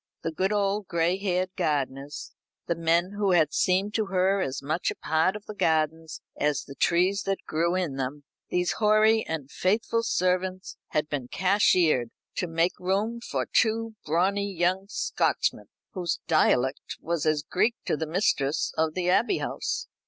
[0.23, 2.31] The good old gray haired gardeners
[2.65, 6.63] the men who had seemed to her as much a part of the gardens as
[6.63, 12.47] the trees that grew in them these hoary and faithful servants had been cashiered, to
[12.47, 18.73] make room for two brawny young Scotchmen, whose dialect was as Greek to the mistress
[18.75, 19.85] of the Abbey House.